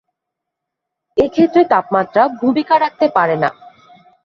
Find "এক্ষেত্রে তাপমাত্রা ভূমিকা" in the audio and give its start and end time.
1.17-2.75